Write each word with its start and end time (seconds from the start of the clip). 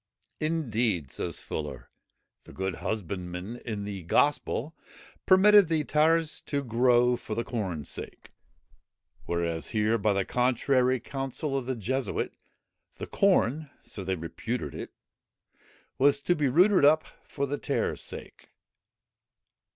"Indeed," 0.39 1.11
says 1.11 1.41
Fuller, 1.41 1.91
"the 2.45 2.51
good 2.53 2.77
husbandman 2.77 3.57
in 3.57 3.83
the 3.83 4.01
Gospel, 4.01 4.73
permitted 5.27 5.67
the 5.67 5.83
tares 5.83 6.41
to 6.47 6.63
grow 6.63 7.15
for 7.15 7.35
the 7.35 7.43
corne's 7.43 7.91
sake; 7.91 8.31
whereas 9.27 9.67
here, 9.67 9.99
by 9.99 10.13
the 10.13 10.25
contrary 10.25 10.99
counsel 10.99 11.55
of 11.55 11.67
the 11.67 11.75
Jesuit, 11.75 12.33
the 12.95 13.05
corn 13.05 13.69
(so 13.83 14.03
they 14.03 14.15
reputed 14.15 14.73
it,) 14.73 14.91
was 15.99 16.23
to 16.23 16.35
be 16.35 16.47
rooted 16.47 16.83
up 16.83 17.05
for 17.23 17.45
the 17.45 17.59
tares' 17.59 18.01
sake." 18.01 18.49